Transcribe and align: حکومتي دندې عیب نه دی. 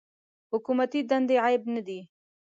حکومتي 0.51 0.99
دندې 1.09 1.35
عیب 1.45 1.63
نه 1.75 1.81
دی. 1.87 1.99